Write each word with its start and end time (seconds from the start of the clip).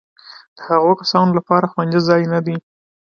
د 0.55 0.57
هغو 0.69 0.91
کسانو 1.01 1.31
لپاره 1.39 1.69
خوندي 1.71 1.99
ځای 2.07 2.21
نه 2.33 2.39
دی. 2.45 2.55